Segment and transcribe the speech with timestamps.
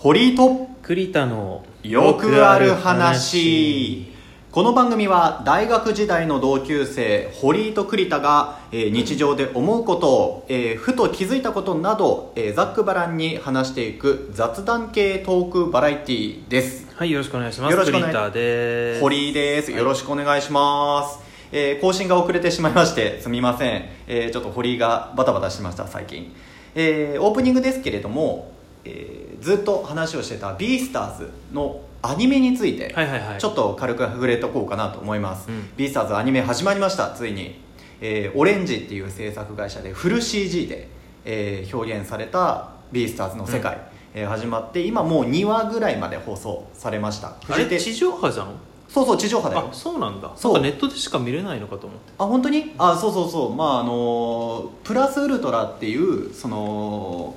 [0.00, 4.06] 堀井と栗田のよくある話。
[4.52, 16.86] この番組は大学時代の同級生堀井と栗田が、えー日常で思うことを、えーふと気づいたことなど、えーざっくばらんに話していく雑談系トークバラエティーです。
[16.94, 17.72] はいよろしくお願いします。
[17.72, 19.00] よろしくお願いです。
[19.00, 19.72] 堀井です。
[19.72, 21.18] よろしくお願いします、
[21.50, 26.32] えー更新が遅れてしまいましてすみません、えーちょっと堀井がバタバタしてました最近、
[26.76, 28.52] えーオープニングですけれども、
[28.84, 33.40] えーずっと話をしてた「ビースターズ」のアニメについて、はいはいはい。
[33.40, 35.68] ちょっと軽く触れとこうかなと思います、うん。
[35.76, 37.60] ビースターズアニメ始まりましたついに、
[38.00, 40.88] えーオレンジっていう制作会社でフル CG で、
[41.24, 43.78] えー表現されたビースターズの世界、
[44.14, 47.34] えー始まって今もう2話ぐらいまで放送されました。
[47.48, 48.46] あれ地上波じゃん？
[48.88, 49.68] そうそう地上波だよ。
[49.70, 50.30] あそうなんだ。
[50.34, 50.52] そう。
[50.54, 52.12] なんかネットでしか見れないのかと思って。
[52.16, 52.72] あ本当に？
[52.78, 53.54] あそうそうそう。
[53.54, 57.34] まああのプラスウルトラっていうその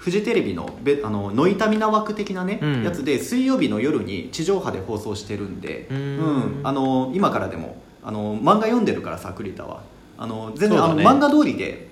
[0.00, 2.82] フジテレビのべあのノイタミナ枠的なね、うん。
[2.82, 5.88] やつで水曜日の夜に地上波で放送してるんで。
[5.90, 6.66] うーん。
[6.66, 9.82] あの今からでもあの漫画読んでるからさ栗田は。
[10.16, 11.88] あの全然、あの漫画通りで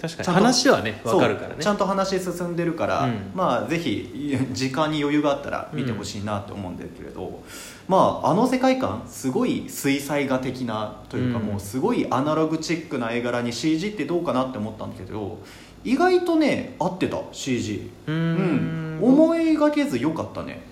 [0.00, 0.28] 確かに。
[0.28, 1.56] 話はねそうわかるからね。
[1.60, 3.30] ちゃんと話進んでるから、うん。
[3.34, 7.42] まあぜひ時間に余裕があったら見てほしいなって思うんだけれど、
[7.86, 11.46] まああの世界観すごい水彩画的なというか、うん。
[11.46, 15.38] もうすごいアナログチックな絵柄に CG ってどうかなって思ったんだけど
[15.84, 18.98] 意外とね合ってた CG うん。
[18.98, 19.04] ん。
[19.04, 20.62] 思いがけず良かったね。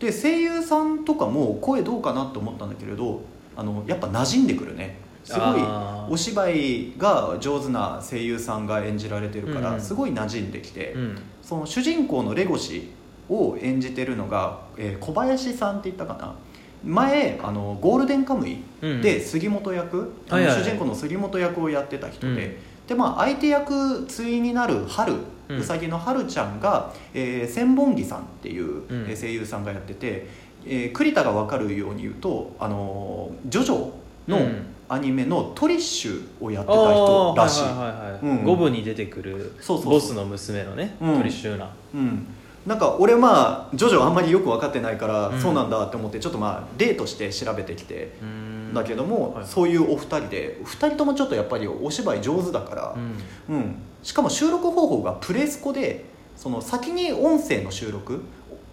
[0.00, 3.22] で声優さんとかも声どうかなって思ったんだけれど
[3.56, 4.98] あのやっぱ馴染んでくるね。
[5.22, 5.62] すごい
[6.10, 9.80] お芝居が上手な声優さんが演じられてるから、うん。
[9.80, 11.18] すごい馴染んできて、うん。
[11.42, 12.90] その主人公のレゴシ
[13.30, 16.34] を演じてるのが、えー小林さんって言ったかな。
[16.84, 19.00] 前あのゴールデンカムイうん。
[19.00, 20.64] で杉本役、あのはいはいはい。
[20.64, 25.14] 主人公の杉本役をやってた人で、うんでまあ相手役対になる春
[25.48, 25.58] うん。
[25.58, 28.82] うさぎの春ちゃんが、えー千本木さんっていう、
[29.16, 30.26] 声優さんがやってて、
[30.66, 33.90] えー栗田が分かるように言うと「あのージョジョ」
[34.28, 34.66] のうん。
[34.86, 41.16] アニメのトリッシュをやってあた人ーらしい、五部に出てくるボスの娘のねうん。
[41.16, 42.26] トリッシューナうん、
[42.66, 45.40] なんか俺まあジョジョあんまりよく分かってないから、うん。
[45.40, 52.94] そうなんだって思ってちょっとまあ例として調べてきてうーんだけども、はいそういうお二人で二人ともちょっとやっぱりお芝居上手だから
[53.48, 53.56] う、ん。
[53.56, 53.76] うん。
[54.02, 56.04] しかも収録方法がプレスコで
[56.36, 58.20] その先に音声の収録、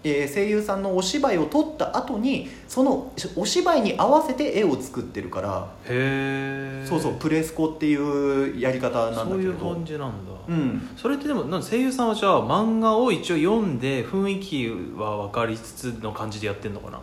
[0.03, 9.59] えー声優さんのお芝居を撮った後にそのお芝居に合わせて絵を作ってるから、へえそうそうプレスコっていうやり方なんだけれど。
[9.59, 10.31] そういう感じなんだ。
[10.47, 10.89] うん。
[10.97, 14.69] それってでもなん声優さんはじゃあ漫画を一応読んで雰囲気
[14.99, 16.99] は分かりつつの感じでやってんのかな？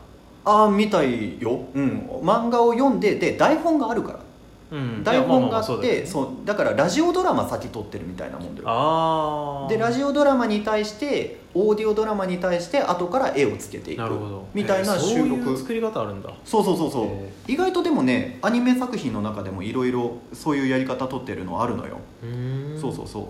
[0.49, 4.21] ああみたいよ、うん、漫画を読んでで台本があるから。
[4.71, 5.03] うん。
[5.03, 8.69] 台本があってそうだからラジオドラマ先撮ってるみたいなもんだよ。
[8.69, 14.03] ああでラジオドラマに対してオーディオドラマに対して後から絵をつけていく。
[14.55, 16.31] みたいな収そういう録作り方あるんだ。
[16.45, 17.07] そうそうそうそう。
[17.07, 22.81] へ意外とでもねアニメ作品の中でもいろいろそういうやり方撮ってるのあるのよ、うーん。
[22.81, 23.25] そうそうそう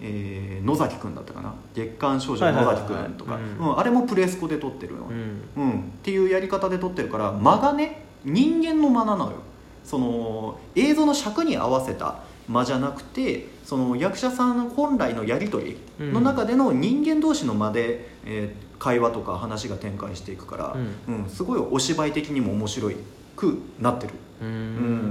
[0.00, 1.54] えー野崎くんだったかな？
[1.74, 3.38] 月刊少女の野崎くんとか。
[3.76, 5.40] あれもプレスコで撮ってるの、うん。
[5.56, 9.38] うん、っていうやり方で撮ってるから間がね人間の間なのよ。
[9.84, 20.76] その映像の尺に合わせた間じゃなくてその役者さん本来のやり取りの中での人間同士の間で、えー会話とか話が展開していくから、
[21.08, 21.30] うん。
[21.30, 22.96] すごいお芝居的にも面白い
[23.34, 24.52] くなってる、うーうん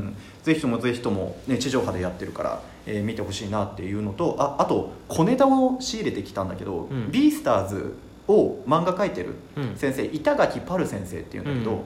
[0.09, 0.15] ん。
[0.43, 7.11] ぜひともぜひとも、ね、地上波でやってるから、えー見てほしいなっていうのとああと小ネタを仕入れてきたんだけど、うん。
[7.11, 7.95] ビースターズ
[8.27, 9.75] を漫画描いてるうん。
[9.75, 11.83] 先生板垣パル先生っていうんだけど、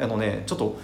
[0.00, 0.76] あのねちょっと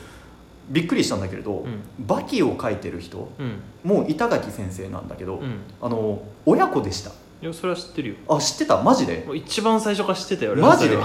[0.70, 1.80] びっくりしたんだけれど、うん。
[2.06, 3.60] バキを描いてる人うん。
[3.84, 5.60] も板垣先生なんだけど、うん。
[5.80, 7.10] あの親子でした。
[7.40, 8.14] いやそれは知ってるよ。
[8.28, 8.82] あ知ってた？
[8.82, 9.24] マジで？
[9.34, 10.96] 一番最初から知ってたよ俺マジで？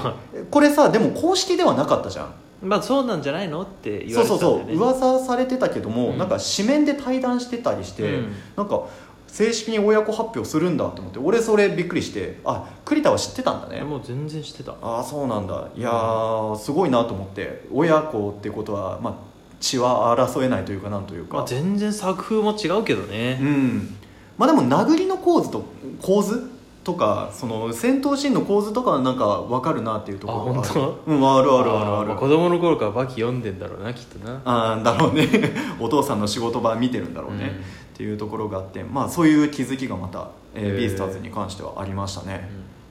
[0.50, 4.76] これさでも公式ではなかったじゃんまあそうなんじゃないのって言わそうれてたんだよね。
[4.78, 6.18] そうそう噂されてたけども、うん。
[6.18, 8.34] なんか紙面で対談してたりして、うん。
[8.56, 8.88] なんか
[9.28, 13.82] 正式に親子発表するんだと思って俺それびっくりしてあ栗田は知ってたんだね。
[13.82, 14.74] もう全然知ってた。
[14.82, 15.70] ああそうなんだ。
[15.76, 19.14] いやーすごいなと思って親子ってことは、まあ、
[19.60, 23.40] 血は争えないというかなんというか、まあ全然作風も違うけどね。
[23.42, 23.96] うん。
[24.38, 25.64] まあでも殴りの構図と
[26.02, 26.52] 構図
[26.84, 30.74] とかその戦闘シーンの構図とかはなんか分かるなっていうところがあ本
[31.06, 31.12] 当？
[31.12, 32.10] うんあるあるあるある。
[32.10, 34.42] ーま子供の頃からバキ読んでんだろうなきっとな。
[34.44, 35.28] あーだろうね。
[35.80, 37.50] お父さんの仕事場見てるんだろうね、うん。
[37.50, 37.54] っ
[37.96, 42.50] ていうところがあってまあそういう気づきがまた、えービースターズに関してはありましたね、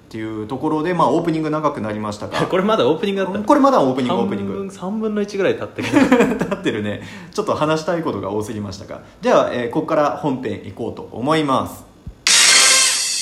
[0.08, 2.46] っていうところでまあオープニング長くなりましたが。
[2.46, 3.38] これまだオープニングだった？
[3.40, 4.52] これまだオープニングオー半プニング。
[4.54, 7.02] 分3分の1ぐらい経ったけど立ってるね。
[7.32, 9.02] ちょっと話したいことが多すぎましたが。
[9.20, 11.84] では、えーここから本編行こうと思います、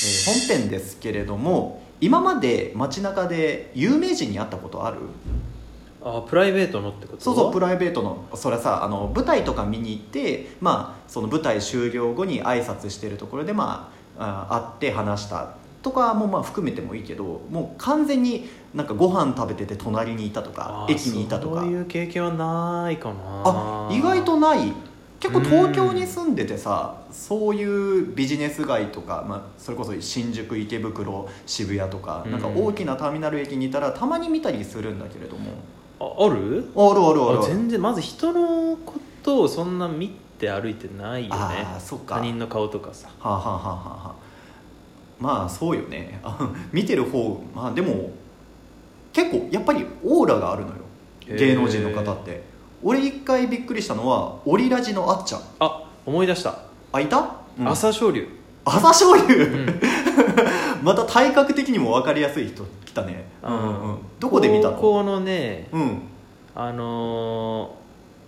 [0.02, 4.98] えー本編ですけれども、今まで街中で有名人に会ったことある？
[6.02, 7.22] あプライベートのってこと？
[7.22, 8.24] そうそうプライベートの。
[8.34, 21.60] それはさあの舞台とか見に行ってまあその舞台終了後に挨拶してるところでまああ会って話したとかもまあ含めてもいいけどもう完全になんかご飯食べてて隣にいたとか駅にいたとか。
[21.60, 23.14] そういう経験はないかな。
[23.44, 24.72] あ意外とない
[25.20, 32.32] 結構東京に住んでてさそういうビジネス街とか、まあ、それこそ新宿池袋渋谷とかうん。
[32.32, 35.52] なんか大きなターミナル駅にいたらたまに見たりするんだけれども。
[36.00, 36.70] あある？
[36.74, 40.08] あるあるある全然まず人のことをそんな見
[40.38, 41.36] て歩いてないよね。
[41.38, 42.14] ああそっか。
[42.16, 43.08] 他人の顔とかさ。
[43.18, 43.74] はあ、はあはあはあ。
[43.74, 44.14] はあ、
[45.20, 46.18] まあそうよね。
[46.24, 48.10] あ 見てる方まあでも
[49.12, 50.76] 結構やっぱりオーラがあるのよ。
[51.36, 52.42] 芸能人の方って
[52.82, 55.40] 俺一回びっくりしたのはオリラジのあっちゃん。
[55.58, 56.58] あ思い出した、
[56.92, 57.68] あいた、うん。
[57.68, 58.26] 朝青龍。
[58.64, 59.80] 朝醤油、うん。
[60.82, 64.76] また体格的にも分かりやすい人来たね、うんうん、どこで見たの？
[64.76, 66.02] 高校のねうん。
[66.54, 67.80] あのー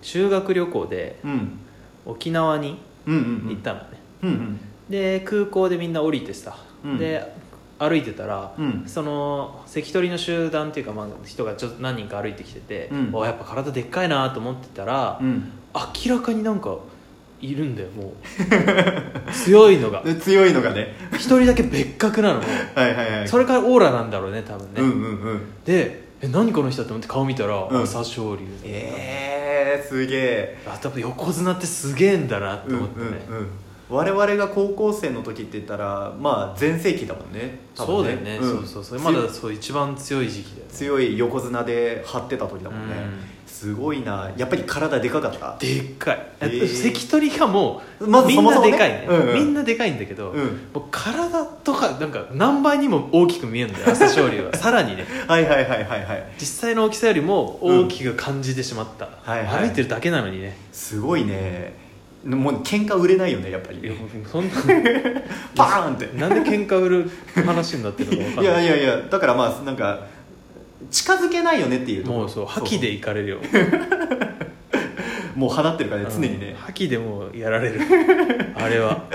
[0.05, 1.59] 修学旅行でうん。
[2.05, 3.49] 沖縄にうんうん。
[3.51, 3.87] 行ったのね、
[4.23, 4.61] うんうん。
[4.91, 6.99] で空港でみんな降りてさ、うん。
[6.99, 7.33] で
[7.83, 8.85] 歩いてたら、うん。
[8.87, 13.11] その関取の集団っていうか、まあ、人がちょっと何人か歩いてきてて、うん。
[13.13, 15.51] おやっぱ体でっかいなと思ってたら、うん。
[15.75, 16.79] 明らかになんか
[17.41, 18.13] いるんだよもう。
[19.33, 20.03] 強いのが。
[20.03, 20.95] で強いのがね。
[21.15, 22.41] 一人だけ別格なの。
[22.75, 23.29] はいはいはい。
[23.29, 25.41] それからオーラなんだろうね多分ね、うんうんうん。
[25.65, 27.83] でえ何この人って思って顔見たら、うん。
[27.83, 30.59] 朝青龍えー、すげえ。
[30.99, 33.47] 横綱ってすげえんだなってうんうん思ってね、うん
[33.93, 37.59] 我々が高校生の時って言ったらまあ全盛期だもんね。
[37.77, 38.41] 多分そうだよね、ん。
[38.41, 39.01] そうそうそう。
[39.01, 40.71] まだそう一番強い時期だよね。
[40.73, 42.95] 強い横綱で張ってた時だもんね、
[43.47, 44.31] すごいな。
[44.37, 45.57] やっぱり体でかかった？
[45.59, 46.67] でっかい、へー。
[46.67, 49.29] 関取がもう、まずみんなでかいね、うん。
[49.29, 50.45] うんみんなでかいんだけど、うん。
[50.75, 54.57] もう体とかなんか何倍にも大きく見えるんだよ 朝青龍は。
[54.57, 55.05] さらにね。
[55.27, 56.33] はいはいはいはいはい。
[56.39, 59.67] 実際の大きさよりも大きく感じてしまった、はいはい。
[59.67, 60.57] 歩いてるだけなのにね。
[60.73, 61.75] すごいね
[62.25, 63.81] もう喧嘩売れないよねやっぱり。
[63.81, 63.93] いや
[64.31, 64.55] そんな
[65.55, 66.17] パーンって。
[66.19, 67.11] なんで喧嘩売る
[67.45, 68.65] 話になってるのか分かんない。
[68.65, 70.07] いやいやいやだからまあなんか
[70.91, 73.39] 近づけないよねっていうもうそう覇気でいかれるよ。
[75.35, 77.81] もう放ってるからね常にねうん覇気でもうやられる
[78.55, 79.09] あれは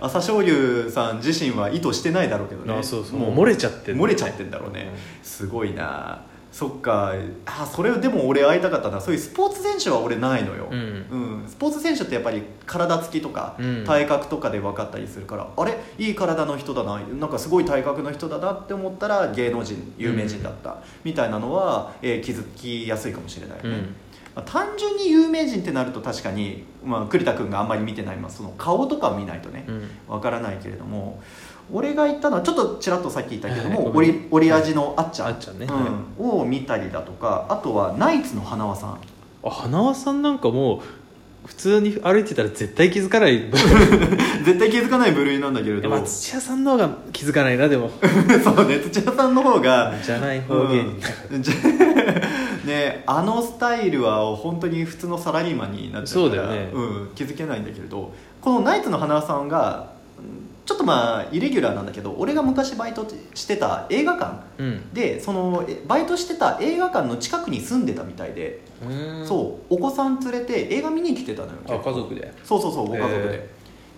[0.00, 4.90] 朝青龍さん自身は意図してないだろうけどねあそうそうもう漏れちゃってね漏れちゃってんだろうね、
[5.22, 6.22] すごいな
[6.56, 7.12] そっか。
[7.44, 8.98] あそれでも俺会いたかったな。
[8.98, 10.78] そういうスポーツ選手は俺ないのよ、うん。
[10.78, 11.46] うん。
[11.46, 13.84] スポーツ選手ってやっぱり体つきとか、うん。
[13.84, 15.78] 体格とかで分かったりするからあれ？
[15.98, 16.98] いい体の人だな。
[16.98, 23.94] なんかすごい体格の人だなって思ったら芸能人有名人だった、みたいなのは、えー気づきやすいかもしれないね、うん
[24.36, 29.90] まあ単純に有名人ってなると確かに、まあ、栗田君があんまり見てない、まあ、その顔とかを見ないとね、うん。
[30.06, 31.20] わからないけれども
[31.72, 35.28] 俺が言ったのはちょっとちらっとさっき言ったけども、はいオリオリ味のあっちゃん。
[35.28, 35.66] あっちゃんね。
[36.18, 36.30] うん。
[36.30, 39.00] を見たりだとかあとはナイツの花輪さん。
[39.42, 40.80] あ花輪さんなんかもう
[41.46, 43.50] 普通に歩いてたら絶対気づかない。
[44.44, 45.88] 絶対気づかない部類なんだけれど。
[45.88, 47.90] まあ土屋さんの方が気づかないなでも。
[48.42, 51.00] そうね土屋さんの方がじゃない方芸人
[51.30, 51.42] うん。
[52.68, 56.70] ねあのスタイルは本当に普通のサラリーマンになっちゃうからそうだよね。
[56.72, 58.12] うん、気づけないんだけれど。
[58.40, 59.95] このナイツの花輪さんがうん
[60.66, 64.92] ちょっとまあイレギュラーなんだけど俺が昔バイトしてた映画館うん。
[64.92, 68.60] でそのえバイトしてた映画館の近くに住んでたみたいで、
[69.24, 72.32] そうお子さん連れて映画見に来てたのよあ家族で？
[72.42, 73.34] そうそうそうご家族で。
[73.34, 73.56] へ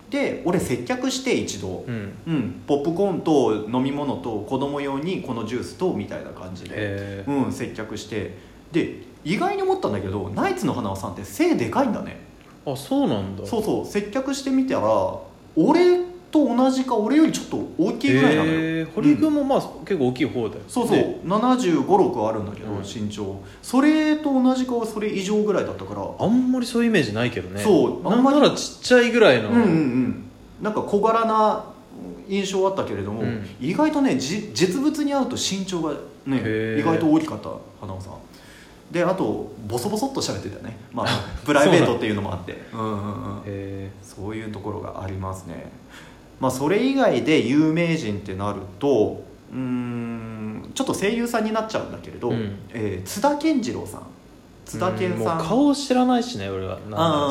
[0.09, 1.83] で俺接客して一度。
[1.87, 2.13] うん。
[2.27, 8.37] うん、ポップコーンと飲み物と子供用にこのジュースとみたいな感じで、うん、接客して。
[8.71, 12.21] で意外に思ったんだけどナイツの花輪さんって背でかいんだね。
[12.65, 13.45] あそうなんだ。
[13.45, 15.19] そうそう接客してみたら
[15.55, 20.61] 俺と同じか俺よりちょっと大きいぐらいなのよ、へえ堀君もまあ結構大きい方だよね。
[20.67, 22.81] そうそう、7 5 6あるんだけど、うん。
[22.81, 23.41] 身長。
[23.61, 26.01] それと同じかそれ以上ぐらいだったから。
[26.19, 27.61] あんまりそういうイメージないけどね。
[27.61, 28.09] そう。
[28.09, 29.49] なんならちっちゃいぐらいの。
[29.49, 30.23] うんうんうん。
[30.61, 31.65] なんか小柄な
[32.27, 33.47] 印象あったけれども、うん。
[33.59, 35.93] 意外とねじ実物に会うと身長が
[36.25, 37.49] ね意外と大きかった
[37.81, 38.13] 花尾さん
[38.91, 40.77] であとボソボソっと喋ってたよね。
[40.91, 41.07] まあ
[41.45, 42.61] プライベートっていうのもあって。
[42.73, 45.71] うんうんうんへそういうところがありますね
[46.39, 52.57] まあそれ以外で有名人ってなるとうーんちょっと声優さんになっちゃうんだけれど、うん。
[52.73, 54.03] えー津田健次郎さん。
[54.65, 55.39] 津田健さん。
[55.39, 56.77] 顔を知らないしね俺は。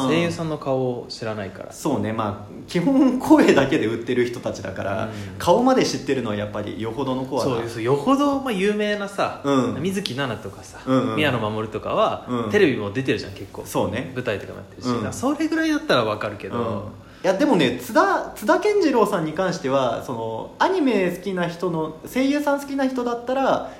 [0.08, 1.72] 声優さんの顔を知らないから。
[1.72, 5.10] そうねまあ基本声だけで売ってる人たちだから、うん。
[5.38, 7.52] 顔まで知ってるのはやっぱりよほどのコアな。
[7.52, 9.82] そうですよほど、まあ、有名なさ、うん。
[9.82, 11.16] 水木奈々とかさ、うんうん。
[11.16, 12.50] 宮野真守とかは、うん。
[12.50, 13.64] テレビも出てるじゃん結構。
[13.64, 14.12] そうね。
[14.16, 23.72] 舞台とかもやってるし、それぐらいだったら分かるけど、うんいやでもね津田津田健次郎さんに関してはそのアニメ好きな人の声優さん好きな人だったら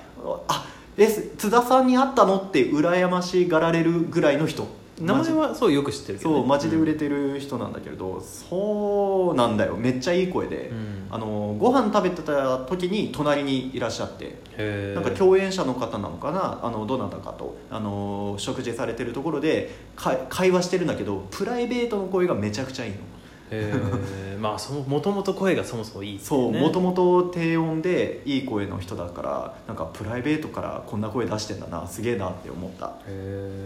[0.47, 0.65] あ
[0.97, 4.67] え津田さんに会ったのって羨ましがられるぐらいの人。
[4.99, 9.75] 名前はそうよく知ってるけど、そうマジで売れててる人なんだけれど、そうなんだよ。
[9.77, 11.07] めっちゃいい声で、うん。
[11.09, 14.35] あのご飯食べてた時に隣にいらっしゃって。
[14.57, 16.59] へなんか共演者の方なのかな？
[16.61, 17.57] あのどなたかと。
[17.71, 22.97] あの食事されてるところでか会話してるんだけどプライベートの声がめちゃくちゃいいの
[23.51, 23.73] へ
[24.35, 26.59] えまあそのもともと声がそもそもいいっていそうね。
[26.59, 32.87] もともと低音でいい声の人だからなんかプライベートからこんな声出してんだなすげえなって思った。
[32.87, 32.91] っ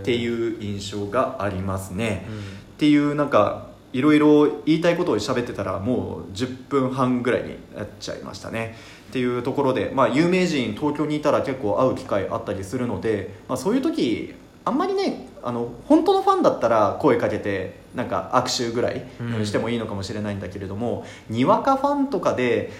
[0.03, 2.39] っていう印象がありますね、うん。
[2.39, 2.41] っ
[2.77, 8.75] ていうなんかいろいろ言いたいことを喋ってたらもう10分半ぐらいになっちゃいましたね。
[9.09, 14.33] っていうところで、まあ、有名人東京にいたら結構会う機会あったりするので、まあ、そういう時
[14.65, 19.45] あんまりねあの本当のファンだったら声かけてなんか握手ぐらいうん。
[19.45, 22.71] してもいいのかもしれないんだけれども、にわかファンとかで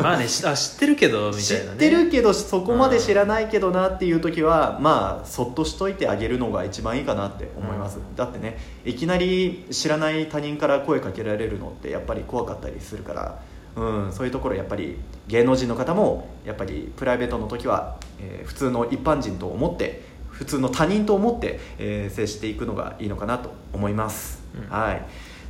[0.00, 1.78] まあねしあ知ってるけどみた知っいなね。
[1.78, 8.16] てるけどそこまで知らないけどなっていう時はまあそっとしといてあげるのが一番いいかなって思います、うん。
[8.16, 13.42] だってねいきなり知らない他人から声かけられるのってやっぱり怖かったりするから、
[13.76, 14.96] うん、そういうところやっぱり
[15.26, 24.68] 芸能人の方もやっぱりプライベートの時は、えー普通の一般人と思って普通の他人と思って、えー接していくのがいいのかなと思います、うん。
[24.68, 25.02] はい。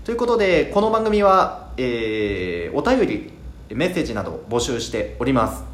[0.05, 3.33] ということでこの番組は、えーお便り
[3.75, 5.65] メッセージなど募集しております、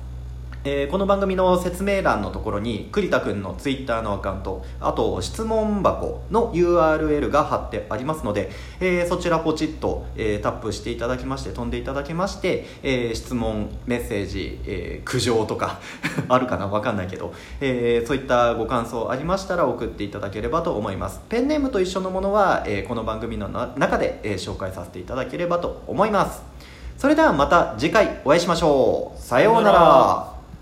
[0.65, 15.81] えーこの番組の説明欄のところに栗田くんのツイッターのアカウントあと質問箱の URL が貼ってありますので、えーそちらポチッと、えータップしていただきまして飛んでいただきまして、えー質問メッセージ、えー苦情とか
[16.29, 16.69] あるかな？
[16.69, 21.21] わかんないけど、えーそういったご感想ありましたら送っていただければと思います。
[21.29, 26.41] ペンネームと一緒のものは、えーこの番組のな中で、えー紹介させていただければと思います。
[26.99, 29.21] それではまた次回お会いしましょう。
[29.21, 30.32] さようなら。